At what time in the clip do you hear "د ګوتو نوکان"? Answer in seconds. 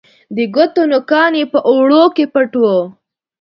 0.35-1.31